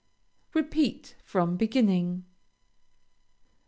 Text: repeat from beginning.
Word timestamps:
repeat 0.55 1.13
from 1.23 1.57
beginning. 1.57 2.25